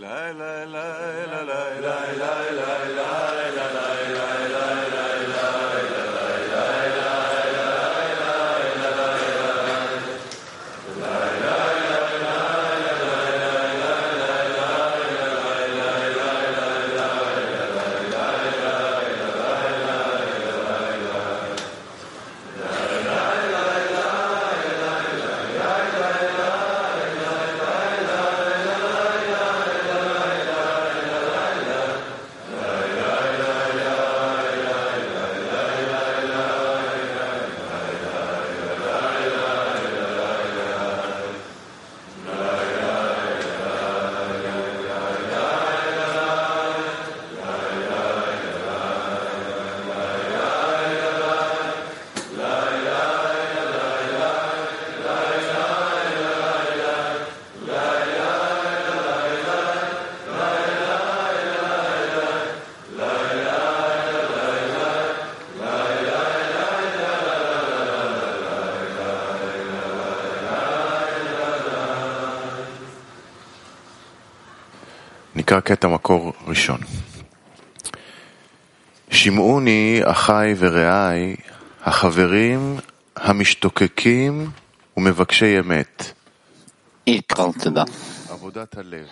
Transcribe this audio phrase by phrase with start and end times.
[0.00, 0.53] la la
[75.36, 76.80] נקרא קטע מקור ראשון.
[79.10, 81.36] שמעוני אחיי ורעיי,
[81.82, 82.76] החברים
[83.16, 84.50] המשתוקקים
[84.96, 86.12] ומבקשי אמת.
[88.30, 89.06] עבודת הלב.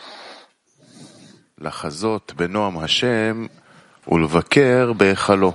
[1.59, 3.47] לחזות בנועם השם
[4.09, 5.53] ולבקר בהיכלו.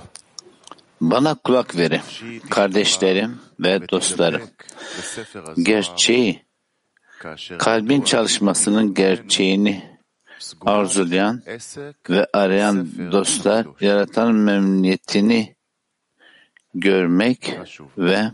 [1.00, 2.00] Bana kulak verin,
[2.50, 4.42] kardeşlerim ve dostlarım.
[5.62, 6.42] Gerçeği,
[7.58, 9.97] kalbin çalışmasının gerçeğini
[10.66, 11.42] arzulayan
[12.10, 15.54] ve arayan dostlar yaratan memnuniyetini
[16.74, 17.58] görmek
[17.98, 18.30] ve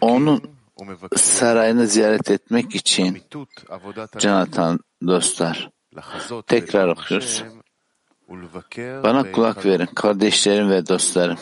[0.00, 0.42] onun
[1.16, 3.22] sarayını ziyaret etmek için
[4.18, 5.70] Canatan dostlar
[6.46, 7.44] tekrar okuyoruz.
[9.02, 11.38] Bana kulak verin kardeşlerim ve dostlarım.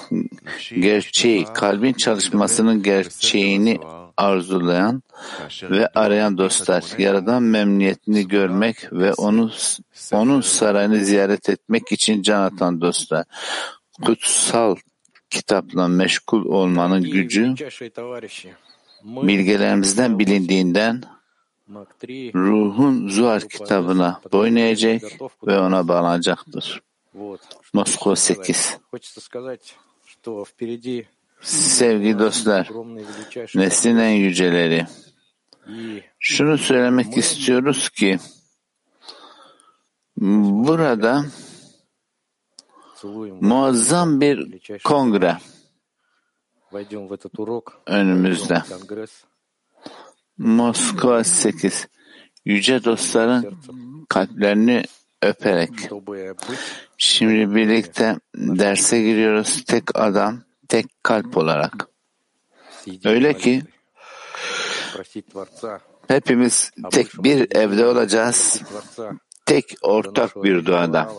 [0.81, 3.79] Gerçeği, kalbin çalışmasının gerçeğini
[4.21, 5.03] arzulayan
[5.63, 9.51] ve arayan dostlar, Yaradan memnuniyetini görmek ve onu
[10.13, 13.25] onun sarayını ziyaret etmek için can atan dostlar.
[14.03, 14.77] Kutsal
[15.31, 17.55] kitapla meşgul olmanın gücü
[19.05, 21.03] bilgelerimizden bilindiğinden
[22.35, 25.03] ruhun Zuhar kitabına boyun eğecek
[25.47, 26.83] ve ona bağlanacaktır.
[27.73, 28.79] Moskova 8.
[31.43, 32.69] Sevgili dostlar,
[33.55, 34.87] neslin en yüceleri.
[36.19, 38.19] Şunu söylemek istiyoruz ki
[40.17, 41.25] burada
[43.41, 45.37] muazzam bir kongre
[47.87, 48.63] önümüzde.
[50.39, 51.89] Moskova 8
[52.45, 53.59] yüce dostların
[54.09, 54.83] kalplerini
[55.23, 55.71] öperek.
[56.99, 59.65] Şimdi birlikte derse giriyoruz.
[59.65, 61.89] Tek adam tek kalp olarak.
[63.05, 63.63] Öyle ki
[66.09, 68.63] hepimiz tek bir evde olacağız.
[69.47, 71.13] Tek ortak bir duada.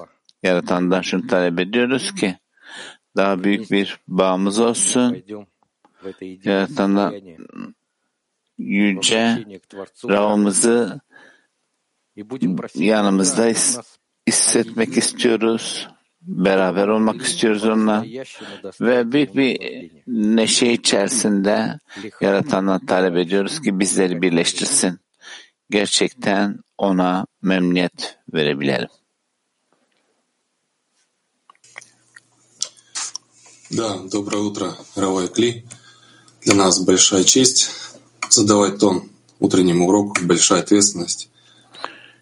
[0.43, 2.37] Yaratan'dan şunu talep ediyoruz ki
[3.15, 5.23] daha büyük bir bağımız olsun.
[6.43, 7.13] Yaratan'dan
[8.57, 9.45] yüce
[10.09, 10.99] Rabbimizi
[12.75, 13.45] yanımızda
[14.27, 15.87] hissetmek istiyoruz
[16.22, 18.02] Beraber olmak istiyoruz onunla.
[18.02, 20.02] по-настоящему доставить Ve büyük ему bir наслаждение.
[20.06, 21.78] neşe içerisinde
[22.20, 24.98] Yaratandan talep ediyoruz ki bizleri birleştirsin.
[25.70, 28.88] Gerçekten ona memnuniyet verebilelim.
[33.70, 35.64] Да, доброе утро, Равай Кли.
[36.44, 37.70] Для нас большая честь
[38.30, 39.10] задавать тон
[39.40, 41.28] утреннему уроку, большая ответственность.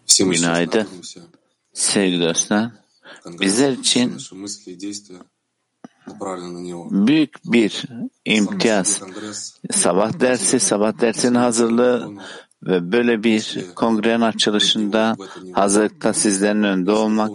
[0.05, 0.79] Все мы сейчас Günaydın.
[0.79, 1.21] находимся
[1.73, 2.78] Sevgili dostlar, в Конгрессе.
[3.40, 4.16] bizler için
[6.90, 7.84] büyük bir
[8.24, 9.00] imtiyaz.
[9.70, 12.12] Sabah dersi, sabah dersinin hazırlığı
[12.62, 15.16] ve böyle bir kongrenin açılışında
[15.52, 17.30] hazırlıkta sizlerin önünde olmak,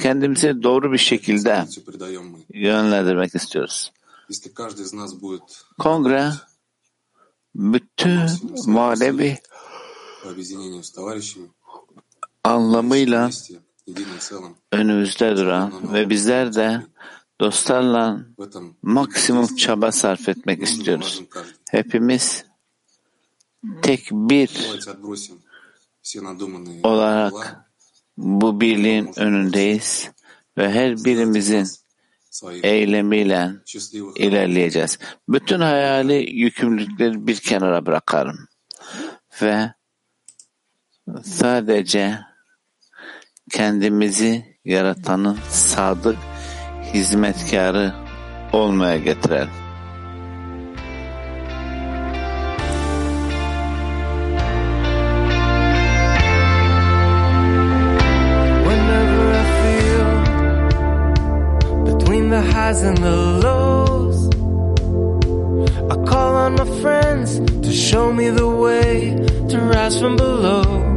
[0.00, 1.66] kendimizi doğru bir şekilde
[2.54, 3.92] yönlendirmek istiyoruz.
[5.78, 6.32] Kongre
[7.54, 8.20] bütün
[8.66, 9.38] muharebi
[12.44, 13.30] anlamıyla
[14.72, 16.82] önümüzde duran ve bizler de
[17.40, 18.26] dostlarla
[18.82, 21.22] maksimum çaba sarf etmek istiyoruz.
[21.70, 22.44] Hepimiz
[23.82, 24.50] tek bir
[26.82, 27.64] olarak
[28.16, 30.10] bu birliğin önündeyiz
[30.58, 31.66] ve her birimizin
[32.62, 33.50] eylemiyle
[34.16, 34.98] ilerleyeceğiz.
[35.28, 38.48] Bütün hayali yükümlülükleri bir kenara bırakarım.
[39.42, 39.74] Ve
[41.24, 42.18] sadece
[43.52, 46.18] kendimizi yaratanın sadık
[46.94, 47.92] hizmetkarı
[48.52, 48.96] olmaya
[62.34, 64.26] the highs and the lows,
[65.92, 69.14] I call on my friends to show me the way
[69.50, 70.93] to rise from below.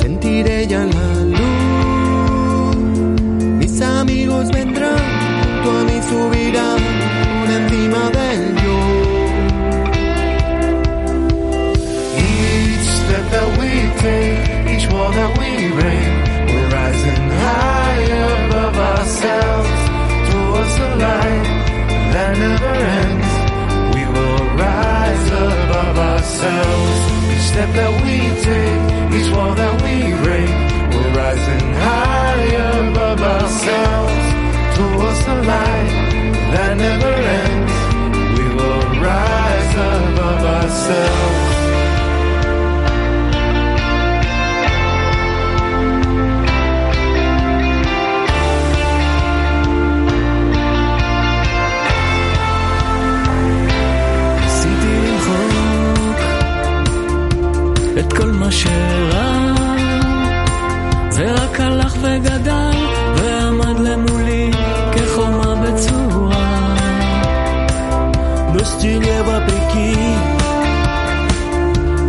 [0.00, 2.76] Sentiré ya la luz.
[3.58, 5.04] Mis amigos vendrán,
[5.62, 6.80] tú a mí subirán
[7.36, 8.78] por encima del yo.
[12.16, 14.44] Each step that we take,
[14.74, 16.08] each wall that we break,
[16.48, 19.80] we're rising higher above ourselves
[20.30, 21.48] towards the light
[22.14, 23.30] that never ends.
[23.94, 26.95] We will rise above ourselves.
[27.50, 28.16] Step that we
[28.46, 28.84] take,
[29.16, 29.94] each wall that we
[30.24, 30.50] break,
[30.92, 34.26] we're rising higher above ourselves
[34.76, 35.90] towards the light
[36.52, 37.25] that never
[58.45, 59.53] מה שרע
[61.09, 62.77] זה רק הלך וגדל
[63.15, 64.51] ועמד למולי
[64.95, 66.51] כחומה בצורה
[68.53, 69.95] Но стене вопреки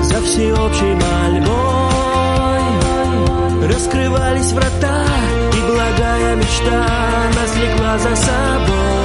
[0.02, 2.64] За всеобщей мольбой
[3.70, 5.04] Раскрывались врата
[5.56, 6.86] И благая мечта
[7.36, 8.95] Нас влекла за собой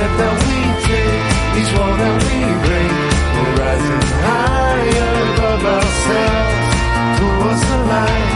[0.00, 1.24] step that we take,
[1.60, 2.92] each one that we break,
[3.36, 6.72] we're rising higher above ourselves
[7.20, 8.32] towards the light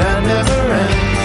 [0.00, 1.24] that never ends.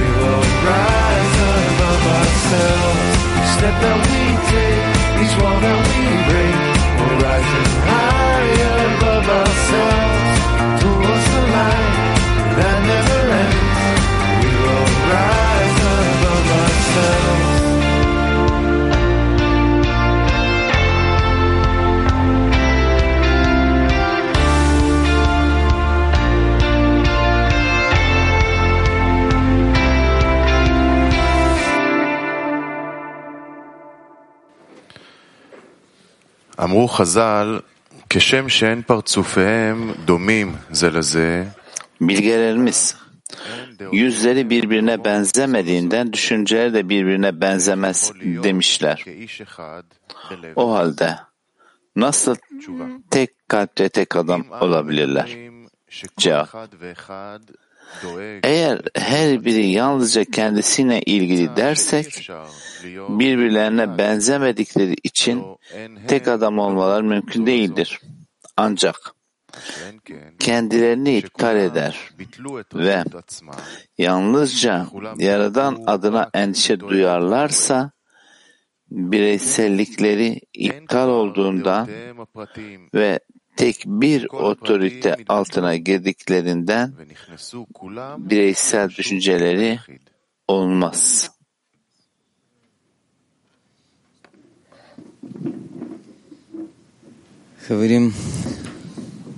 [0.00, 3.04] We will rise above ourselves.
[3.36, 4.88] Each step that we take,
[5.20, 6.59] each wall that we break,
[36.63, 37.59] אמרו חז"ל,
[38.09, 41.43] כשם שאין פרצופיהם דומים זה לזה,
[42.01, 42.95] Bilgelerimiz
[43.45, 48.95] אין דעות yüzleri birbirine benzemediğinden düşünceleri de birbirine benzemez יכול להיות demişler.
[48.95, 49.83] כאיש אחד
[50.31, 50.53] בלב.
[50.55, 51.15] O halde
[51.95, 52.85] nasıl תשובה.
[53.09, 55.25] tek kalple tek adam אם אנו olabilirler?
[55.25, 56.55] מדברים שכל Cevap.
[58.42, 62.30] eğer her biri yalnızca kendisine ilgili dersek,
[63.08, 65.44] birbirlerine benzemedikleri için
[66.08, 68.00] tek adam olmalar mümkün değildir.
[68.56, 69.14] Ancak
[70.38, 72.10] kendilerini iptal eder
[72.74, 73.04] ve
[73.98, 77.90] yalnızca Yaradan adına endişe duyarlarsa,
[78.90, 81.86] bireysellikleri iptal olduğunda
[82.94, 83.20] ve
[83.56, 86.94] tek bir otorite altına girdiklerinden
[88.18, 89.78] bireysel düşünceleri
[90.48, 91.30] olmaz.
[97.68, 98.12] Хаварим,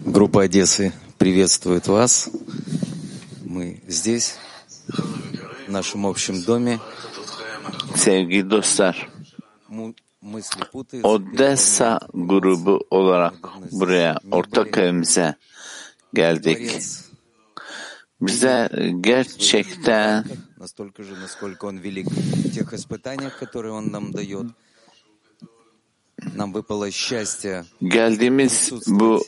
[0.06, 2.30] группа Одессы приветствует вас.
[3.44, 4.36] Мы здесь,
[5.66, 6.80] в нашем общем доме.
[7.94, 8.96] Sevgili dostlar,
[11.02, 13.34] Odessa grubu olarak
[13.72, 15.34] buraya ortak evimize
[16.14, 16.80] geldik.
[18.20, 20.24] Bize gerçekten
[27.82, 29.24] geldiğimiz bu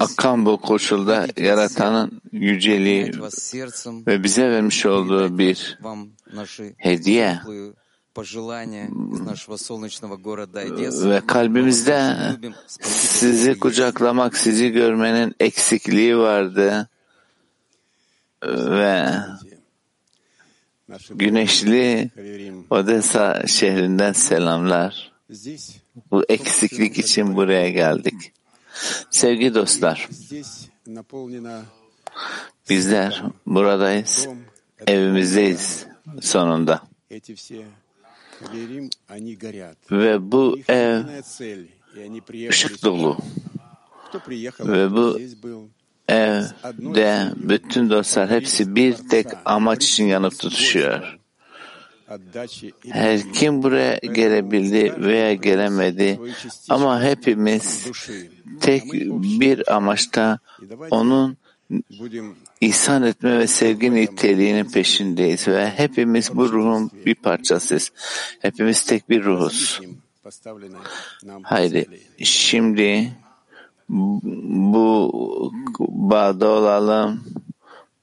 [0.00, 3.12] akan bu koşulda yaratanın yüceliği
[4.06, 5.78] ve bize vermiş olduğu bir
[6.76, 7.40] hediye
[11.10, 12.16] ve kalbimizde
[12.80, 16.88] sizi kucaklamak, sizi görmenin eksikliği vardı
[18.42, 19.06] ee, ve
[21.10, 22.10] güneşli
[22.70, 25.12] Odessa şehrinden selamlar.
[26.10, 28.32] Bu eksiklik için buraya geldik.
[29.10, 30.08] Sevgi dostlar,
[32.70, 34.28] bizler buradayız,
[34.86, 35.86] evimizdeyiz
[36.20, 36.82] sonunda.
[39.90, 41.02] Ve bu ev
[42.48, 43.18] ışık dolu.
[44.60, 45.18] Ve bu
[46.08, 51.18] evde bütün dostlar hepsi bir tek amaç için yanıp tutuşuyor.
[52.90, 56.20] Her kim buraya gelebildi veya gelemedi
[56.68, 57.90] ama hepimiz
[58.60, 58.92] tek
[59.40, 60.38] bir amaçta
[60.90, 61.36] onun
[62.60, 67.92] ihsan etme ve sevgi niteliğinin peşindeyiz ve hepimiz bu ruhun bir parçasıyız.
[68.40, 69.80] Hepimiz tek bir ruhuz.
[71.42, 71.86] Haydi
[72.22, 73.12] şimdi
[73.88, 77.24] bu bağda olalım,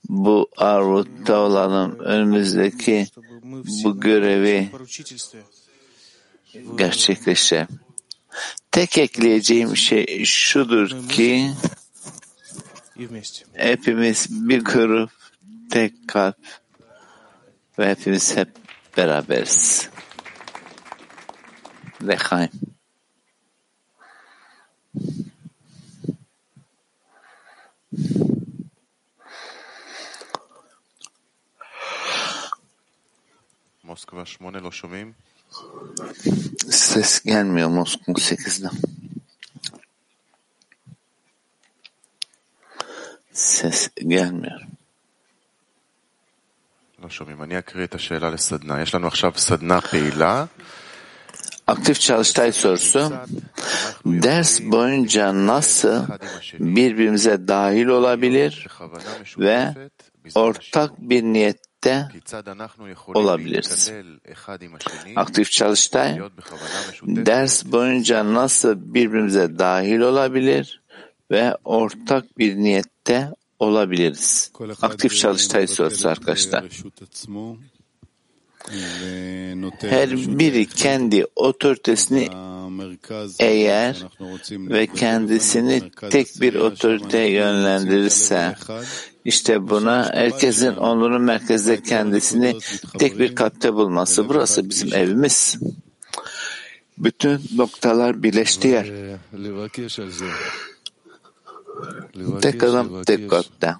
[0.09, 1.99] bu arvutta olalım.
[1.99, 3.07] Önümüzdeki
[3.83, 4.69] bu görevi
[6.77, 7.67] gerçekleşe.
[8.71, 11.51] Tek ekleyeceğim şey şudur ki
[13.53, 15.11] Hepimiz bir grup,
[15.71, 16.37] tek kalp
[17.79, 18.49] ve hepimiz hep
[18.97, 19.89] beraberiz.
[22.07, 22.49] Lechaim.
[33.83, 35.15] Moskova 8 lo şomim.
[36.69, 39.00] Ses gelmiyor Moskova 8'den.
[43.61, 44.61] ses gelmiyor.
[51.67, 53.13] Aktif çalıştay sorusu
[54.05, 56.07] ders boyunca nasıl
[56.59, 58.67] birbirimize dahil olabilir
[59.39, 59.73] ve
[60.35, 62.07] ortak bir niyette
[63.13, 63.91] olabiliriz.
[65.15, 66.19] Aktif çalıştay
[67.03, 70.81] ders boyunca nasıl birbirimize dahil olabilir
[71.31, 73.29] ve ortak bir niyette
[73.61, 74.51] olabiliriz.
[74.81, 76.63] Aktif çalıştay sorusu arkadaşlar.
[79.79, 82.29] Her biri kendi otoritesini
[83.39, 84.05] eğer
[84.51, 88.55] ve kendisini tek bir otoriteye yönlendirirse
[89.25, 92.59] işte buna herkesin onurun merkezde kendisini
[92.99, 94.29] tek bir katte bulması.
[94.29, 95.59] Burası bizim evimiz.
[96.97, 98.85] Bütün noktalar birleşti yer
[102.41, 103.75] tek adım dikkatte.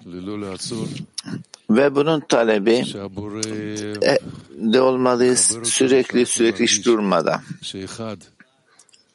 [1.70, 2.84] Ve bunun talebi
[4.02, 4.18] e,
[4.72, 7.40] de olmalıyız sürekli sürekli iş durmadan.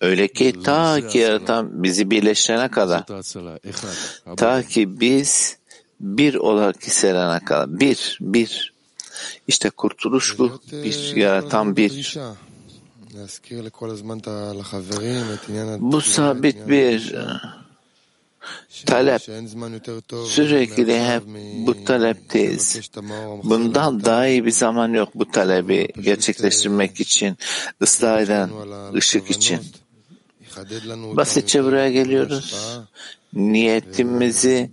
[0.02, 3.04] Öyle ki ta ki yaratan bizi birleştirene kadar,
[4.38, 5.58] ta ki biz
[6.00, 8.74] bir olarak hissedene kadar, bir, bir.
[9.48, 12.18] İşte kurtuluş bu, bir, yaratan bir.
[15.80, 17.16] Bu sabit bir
[18.86, 19.22] talep
[20.26, 21.24] sürekli hep
[21.68, 22.92] bu talepteyiz.
[23.44, 27.38] Bundan daha iyi bir zaman yok bu talebi gerçekleştirmek için,
[27.82, 28.50] ıslah eden
[28.96, 29.60] ışık için.
[31.16, 32.56] Basitçe buraya geliyoruz.
[33.34, 34.72] Niyetimizi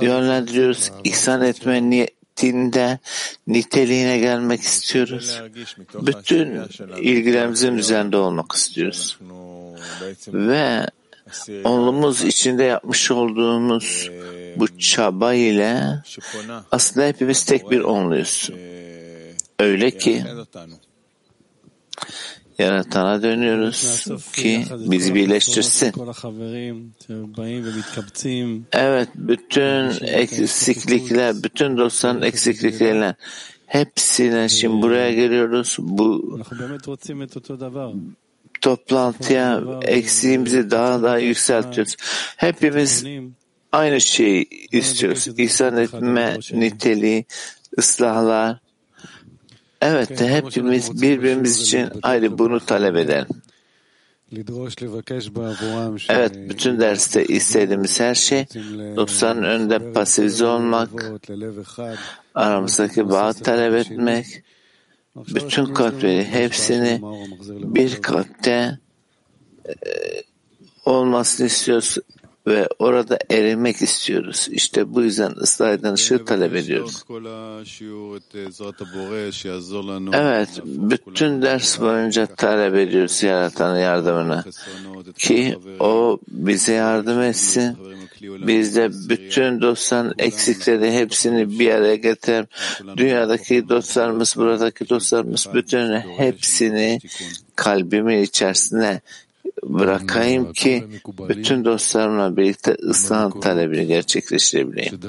[0.00, 0.90] yönlendiriyoruz.
[1.04, 2.98] İhsan etme niyetinde
[3.46, 5.40] niteliğine gelmek istiyoruz.
[5.94, 6.60] Bütün
[7.00, 9.18] ilgilerimizin üzerinde olmak istiyoruz.
[10.28, 10.86] Ve
[11.64, 14.10] onlumuz içinde yapmış olduğumuz
[14.56, 16.02] bu çaba ile
[16.72, 18.50] aslında hepimiz tek bir onluyuz.
[19.58, 20.24] Öyle ki
[22.58, 25.92] Yaratan'a dönüyoruz ki bizi birleştirsin.
[28.72, 33.14] Evet, bütün eksiklikler, bütün dostların eksiklikleriyle
[33.66, 35.76] hepsine şimdi buraya geliyoruz.
[35.78, 36.38] Bu
[38.62, 41.96] toplantıya eksiğimizi daha da yükseltiyoruz.
[42.36, 43.04] Hepimiz
[43.72, 45.28] aynı şeyi istiyoruz.
[45.38, 47.24] İhsan etme niteliği,
[47.78, 48.58] ıslahlar.
[49.80, 53.26] Evet, hepimiz birbirimiz için ayrı bunu talep edelim.
[56.08, 58.46] Evet, bütün derste istediğimiz her şey
[58.96, 60.88] noksanın önünde pasifize olmak,
[62.34, 64.42] aramızdaki bağ talep etmek,
[65.16, 67.00] bütün kalpleri hepsini
[67.62, 68.78] bir kalpte
[69.68, 69.74] e,
[70.84, 71.98] olmasını istiyoruz
[72.46, 74.48] ve orada erimek istiyoruz.
[74.50, 77.04] İşte bu yüzden ıslah eden ışığı talep ediyoruz.
[80.12, 84.44] Evet, bütün ders boyunca talep ediyoruz Yaratan'ın yardımını.
[85.18, 87.76] Ki o bize yardım etsin
[88.22, 92.46] biz de bütün dostların eksikleri hepsini bir araya getirelim.
[92.96, 96.98] Dünyadaki dostlarımız, buradaki dostlarımız bütün hepsini
[97.56, 99.00] kalbimin içerisine
[99.62, 100.84] bırakayım ki
[101.28, 105.00] bütün dostlarımla birlikte ıslah talebini gerçekleştirebileyim.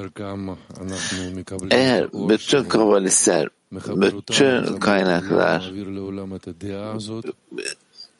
[1.72, 5.74] Eğer bütün kabalistler, bütün kaynaklar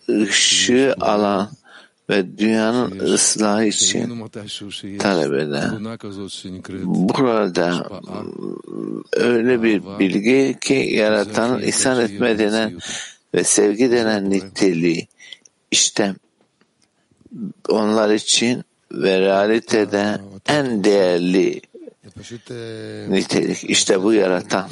[0.10, 1.50] ışığı alan
[2.10, 4.30] ve dünyanın ıslahı için
[5.00, 5.70] talep eder.
[6.84, 7.90] Burada
[9.14, 12.80] öyle bir bilgi ki yaratanın ihsan etme denen
[13.36, 15.08] ve sevgi denen niteliği
[15.72, 16.16] işte
[17.70, 21.62] onlar için ve realitede en değerli.
[23.64, 24.70] İşte bu yaratan.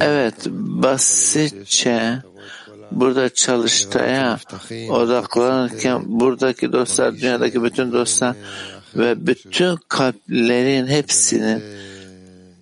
[0.00, 2.22] Evet, basitçe
[2.90, 4.38] burada çalıştaya
[4.88, 8.36] odaklanırken buradaki dostlar, dünyadaki bütün dostlar
[8.96, 11.62] ve bütün kalplerin hepsinin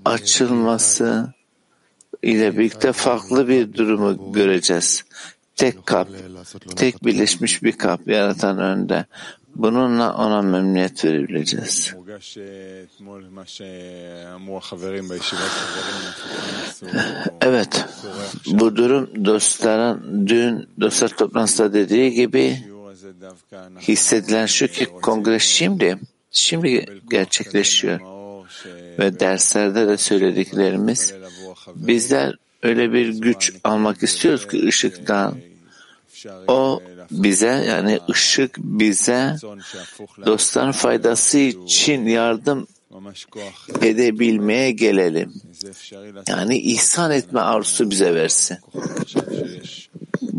[0.05, 1.33] açılması
[2.23, 5.05] ile birlikte farklı bir durumu göreceğiz.
[5.57, 6.09] Tek kalp,
[6.77, 9.07] tek birleşmiş bir kalp yaratan önde.
[9.57, 11.95] Bununla ona memnuniyet verebileceğiz.
[17.41, 17.85] Evet,
[18.47, 22.65] bu durum dostların dün dostlar toplantısında dediği gibi
[23.81, 25.99] hissedilen şu ki kongre şimdi,
[26.31, 28.01] şimdi gerçekleşiyor.
[28.99, 31.15] Ve derslerde de söylediklerimiz
[31.75, 35.35] bizler öyle bir güç almak istiyoruz ki ışıktan
[36.49, 39.37] o bize yani ışık bize
[40.27, 42.67] dostların faydası için yardım
[43.83, 45.33] edebilmeye gelelim.
[46.29, 48.59] Yani ihsan etme arzusu bize versin.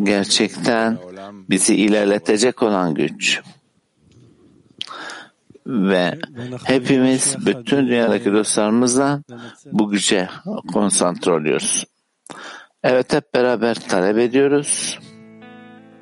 [0.03, 0.97] Gerçekten
[1.49, 3.41] bizi ilerletecek olan güç.
[5.67, 6.19] Ve
[6.63, 9.21] hepimiz bütün dünyadaki dostlarımızla
[9.71, 10.29] bu güce
[10.73, 11.85] konsantre oluyoruz.
[12.83, 14.99] Evet hep beraber talep ediyoruz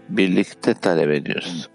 [0.10, 1.70] birlikte talep ediyoruz.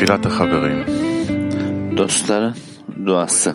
[0.00, 0.86] Tefilat haberim.
[1.96, 2.54] Dostların
[3.06, 3.54] duası.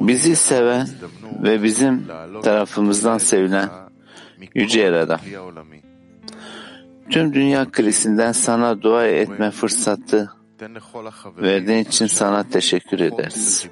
[0.00, 0.88] Bizi seven
[1.42, 2.06] ve bizim
[2.42, 3.68] tarafımızdan sevilen
[4.54, 5.20] Yüce Yaradan.
[7.10, 10.30] Tüm dünya krizinden sana dua etme fırsatı
[11.38, 13.68] verdiğin için sana teşekkür ederiz.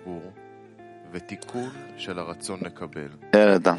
[3.35, 3.79] Yaradan,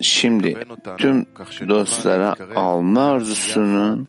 [0.00, 0.58] şimdi
[0.98, 1.26] tüm
[1.68, 4.08] dostlara alma arzusunun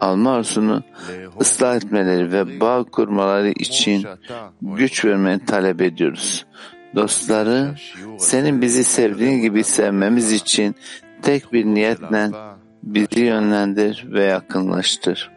[0.00, 0.82] alma arzusunu
[1.40, 4.06] ıslah etmeleri ve bağ kurmaları için
[4.62, 6.46] güç vermeni talep ediyoruz.
[6.94, 7.74] Dostları
[8.18, 10.74] senin bizi sevdiğin gibi sevmemiz için
[11.22, 12.30] tek bir niyetle
[12.86, 15.30] bizi yönlendir ve yakınlaştır.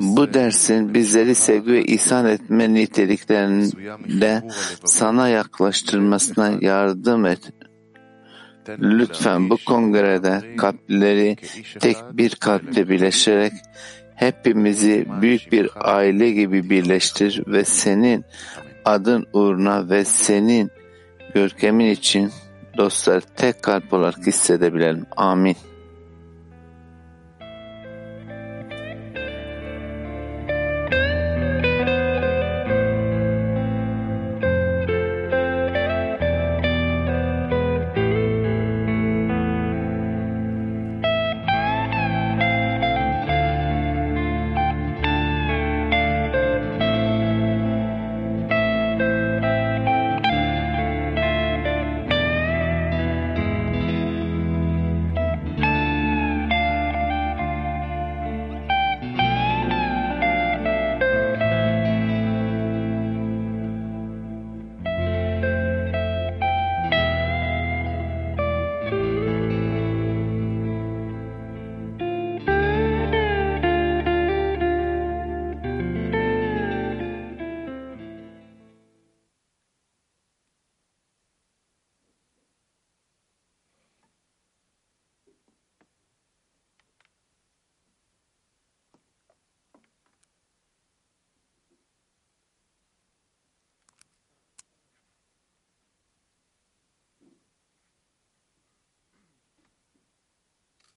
[0.00, 4.42] Bu dersin bizleri sevgi ve ihsan etme niteliklerinde
[4.84, 7.52] sana yaklaştırmasına yardım et.
[8.68, 11.36] Lütfen bu kongrede kalpleri
[11.80, 13.52] tek bir kalpte birleşerek
[14.14, 18.24] hepimizi büyük bir aile gibi birleştir ve senin
[18.84, 20.70] adın uğruna ve senin
[21.34, 22.30] görkemin için
[22.78, 25.06] dostlar tek kalp olarak hissedebilelim.
[25.16, 25.56] Amin.